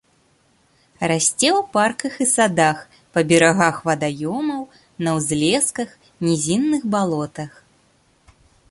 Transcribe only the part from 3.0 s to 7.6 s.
па берагах вадаёмаў, на ўзлесках, нізінных балотах.